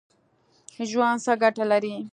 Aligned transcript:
ژوند 0.89 1.19
څه 1.25 1.33
ګټه 1.41 1.63
لري؟ 1.71 1.95